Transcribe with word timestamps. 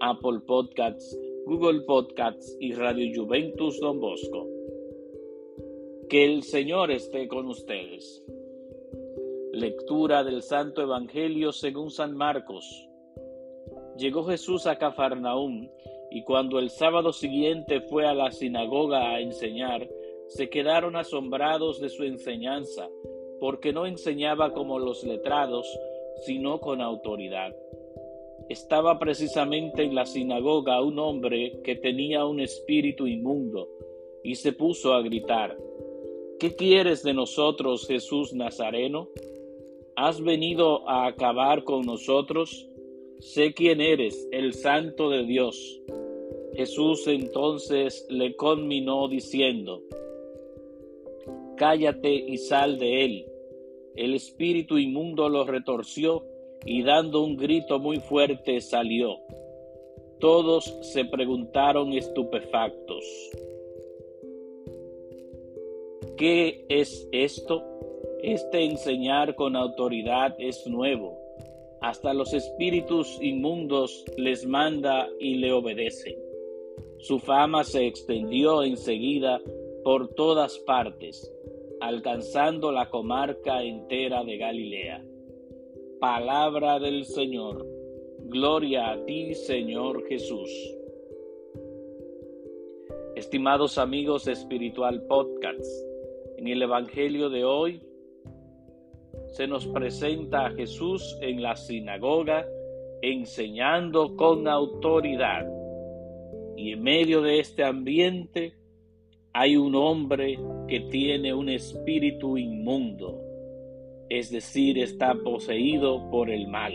Apple 0.00 0.40
Podcasts, 0.46 1.18
Google 1.46 1.80
Podcasts 1.82 2.56
y 2.60 2.72
Radio 2.72 3.10
Juventus 3.14 3.80
Don 3.80 3.98
Bosco. 3.98 4.46
Que 6.08 6.24
el 6.24 6.42
Señor 6.42 6.90
esté 6.90 7.28
con 7.28 7.46
ustedes. 7.46 8.24
Lectura 9.52 10.22
del 10.22 10.42
Santo 10.42 10.82
Evangelio 10.82 11.52
según 11.52 11.90
San 11.90 12.14
Marcos. 12.14 12.88
Llegó 13.96 14.24
Jesús 14.24 14.66
a 14.66 14.76
Cafarnaúm 14.76 15.68
y 16.10 16.22
cuando 16.24 16.58
el 16.58 16.70
sábado 16.70 17.12
siguiente 17.12 17.80
fue 17.80 18.06
a 18.06 18.14
la 18.14 18.30
sinagoga 18.30 19.10
a 19.10 19.20
enseñar, 19.20 19.88
se 20.28 20.50
quedaron 20.50 20.96
asombrados 20.96 21.80
de 21.80 21.88
su 21.88 22.04
enseñanza, 22.04 22.88
porque 23.40 23.72
no 23.72 23.86
enseñaba 23.86 24.52
como 24.52 24.78
los 24.78 25.04
letrados, 25.04 25.66
sino 26.24 26.60
con 26.60 26.80
autoridad. 26.80 27.54
Estaba 28.48 28.98
precisamente 28.98 29.82
en 29.82 29.94
la 29.94 30.06
sinagoga 30.06 30.80
un 30.82 30.98
hombre 30.98 31.60
que 31.64 31.76
tenía 31.76 32.24
un 32.24 32.40
espíritu 32.40 33.06
inmundo, 33.06 33.68
y 34.22 34.34
se 34.34 34.52
puso 34.52 34.92
a 34.92 35.02
gritar, 35.02 35.56
¿Qué 36.38 36.54
quieres 36.54 37.02
de 37.02 37.14
nosotros, 37.14 37.86
Jesús 37.86 38.34
Nazareno? 38.34 39.08
¿Has 39.96 40.20
venido 40.20 40.86
a 40.86 41.06
acabar 41.06 41.64
con 41.64 41.86
nosotros? 41.86 42.68
Sé 43.20 43.54
quién 43.54 43.80
eres, 43.80 44.28
el 44.32 44.52
Santo 44.52 45.08
de 45.08 45.24
Dios. 45.24 45.80
Jesús 46.54 47.06
entonces 47.06 48.06
le 48.10 48.36
conminó 48.36 49.08
diciendo, 49.08 49.82
Cállate 51.56 52.12
y 52.14 52.36
sal 52.36 52.78
de 52.78 53.04
él. 53.06 53.26
El 53.94 54.12
espíritu 54.12 54.76
inmundo 54.76 55.30
lo 55.30 55.46
retorció 55.46 56.22
y 56.66 56.82
dando 56.82 57.22
un 57.22 57.36
grito 57.36 57.78
muy 57.78 57.98
fuerte 58.00 58.60
salió. 58.60 59.16
Todos 60.18 60.64
se 60.82 61.04
preguntaron 61.04 61.92
estupefactos. 61.92 63.04
¿Qué 66.16 66.64
es 66.68 67.08
esto? 67.12 67.62
Este 68.22 68.64
enseñar 68.64 69.34
con 69.34 69.54
autoridad 69.54 70.34
es 70.38 70.66
nuevo. 70.66 71.18
Hasta 71.80 72.14
los 72.14 72.32
espíritus 72.32 73.18
inmundos 73.20 74.04
les 74.16 74.46
manda 74.46 75.08
y 75.20 75.36
le 75.36 75.52
obedecen. 75.52 76.16
Su 76.98 77.18
fama 77.18 77.62
se 77.62 77.86
extendió 77.86 78.62
enseguida 78.64 79.40
por 79.84 80.08
todas 80.14 80.58
partes, 80.60 81.30
alcanzando 81.80 82.72
la 82.72 82.88
comarca 82.88 83.62
entera 83.62 84.24
de 84.24 84.38
Galilea. 84.38 85.04
Palabra 86.00 86.78
del 86.78 87.06
Señor. 87.06 87.66
Gloria 88.24 88.90
a 88.90 89.04
ti, 89.06 89.34
Señor 89.34 90.06
Jesús. 90.06 90.50
Estimados 93.14 93.78
amigos 93.78 94.28
Espiritual 94.28 95.02
Podcast, 95.06 95.64
en 96.36 96.48
el 96.48 96.60
Evangelio 96.60 97.30
de 97.30 97.44
hoy 97.44 97.82
se 99.28 99.46
nos 99.46 99.66
presenta 99.68 100.46
a 100.46 100.50
Jesús 100.50 101.16
en 101.22 101.42
la 101.42 101.56
sinagoga 101.56 102.46
enseñando 103.00 104.16
con 104.16 104.48
autoridad. 104.48 105.46
Y 106.56 106.72
en 106.72 106.82
medio 106.82 107.22
de 107.22 107.40
este 107.40 107.64
ambiente 107.64 108.52
hay 109.32 109.56
un 109.56 109.74
hombre 109.74 110.38
que 110.68 110.80
tiene 110.80 111.32
un 111.32 111.48
espíritu 111.48 112.36
inmundo, 112.36 113.25
es 114.08 114.30
decir, 114.30 114.78
está 114.78 115.14
poseído 115.14 116.10
por 116.10 116.30
el 116.30 116.48
mal. 116.48 116.72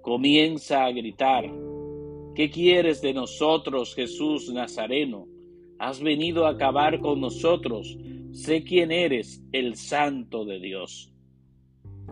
Comienza 0.00 0.84
a 0.84 0.92
gritar, 0.92 1.50
¿qué 2.34 2.50
quieres 2.50 3.00
de 3.02 3.12
nosotros, 3.14 3.94
Jesús 3.94 4.52
Nazareno? 4.52 5.32
has 5.82 6.00
venido 6.00 6.46
a 6.46 6.50
acabar 6.50 7.00
con 7.00 7.20
nosotros. 7.20 7.98
Sé 8.30 8.62
quién 8.62 8.92
eres, 8.92 9.42
el 9.50 9.74
Santo 9.74 10.44
de 10.44 10.60
Dios. 10.60 11.12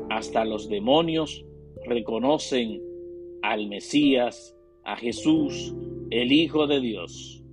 Hasta 0.08 0.44
los 0.44 0.68
demonios 0.68 1.44
reconocen 1.84 2.82
al 3.42 3.68
Mesías, 3.68 4.56
a 4.84 4.96
Jesús, 4.96 5.72
el 6.10 6.32
Hijo 6.32 6.66
de 6.66 6.80
Dios. 6.80 7.44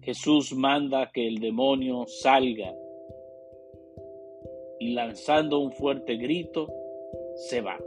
Jesús 0.00 0.54
manda 0.54 1.10
que 1.12 1.28
el 1.28 1.38
demonio 1.38 2.06
salga 2.06 2.72
y 4.82 4.94
lanzando 4.94 5.60
un 5.60 5.70
fuerte 5.70 6.16
grito, 6.16 6.66
se 7.36 7.60
va. 7.60 7.78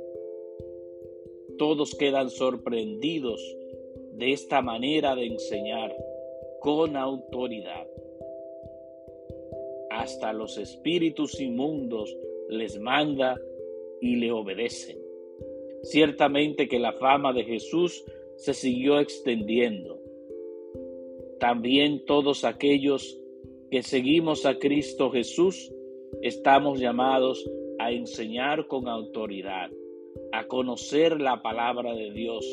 Todos 1.57 1.93
quedan 1.93 2.29
sorprendidos 2.29 3.41
de 4.13 4.31
esta 4.31 4.61
manera 4.61 5.13
de 5.13 5.25
enseñar 5.25 5.93
con 6.61 6.95
autoridad. 6.95 7.85
Hasta 9.89 10.31
los 10.31 10.57
espíritus 10.57 11.41
inmundos 11.41 12.15
les 12.47 12.79
manda 12.79 13.37
y 13.99 14.15
le 14.15 14.31
obedecen. 14.31 14.97
Ciertamente 15.83 16.69
que 16.69 16.79
la 16.79 16.93
fama 16.93 17.33
de 17.33 17.43
Jesús 17.43 18.05
se 18.37 18.53
siguió 18.53 19.01
extendiendo. 19.01 19.99
También 21.41 22.05
todos 22.05 22.45
aquellos 22.45 23.19
que 23.69 23.83
seguimos 23.83 24.45
a 24.45 24.57
Cristo 24.59 25.11
Jesús 25.11 25.74
estamos 26.21 26.79
llamados 26.79 27.43
a 27.79 27.91
enseñar 27.91 28.67
con 28.67 28.87
autoridad, 28.87 29.69
a 30.31 30.47
conocer 30.47 31.19
la 31.21 31.41
palabra 31.41 31.93
de 31.93 32.11
Dios, 32.11 32.45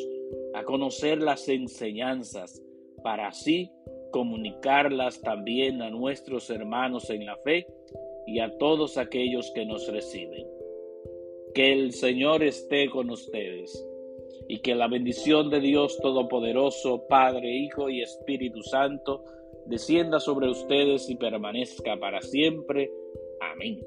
a 0.54 0.64
conocer 0.64 1.20
las 1.20 1.48
enseñanzas, 1.48 2.62
para 3.02 3.28
así 3.28 3.70
comunicarlas 4.12 5.20
también 5.22 5.82
a 5.82 5.90
nuestros 5.90 6.50
hermanos 6.50 7.10
en 7.10 7.26
la 7.26 7.36
fe 7.38 7.66
y 8.26 8.38
a 8.38 8.56
todos 8.58 8.98
aquellos 8.98 9.50
que 9.52 9.66
nos 9.66 9.88
reciben. 9.88 10.46
Que 11.54 11.72
el 11.72 11.92
Señor 11.92 12.42
esté 12.42 12.88
con 12.88 13.10
ustedes 13.10 13.84
y 14.48 14.60
que 14.60 14.74
la 14.74 14.88
bendición 14.88 15.50
de 15.50 15.60
Dios 15.60 15.98
Todopoderoso, 15.98 17.06
Padre, 17.08 17.50
Hijo 17.50 17.88
y 17.88 18.02
Espíritu 18.02 18.62
Santo, 18.62 19.24
descienda 19.66 20.20
sobre 20.20 20.48
ustedes 20.48 21.08
y 21.08 21.16
permanezca 21.16 21.96
para 21.98 22.20
siempre. 22.20 22.90
farming 23.42 23.82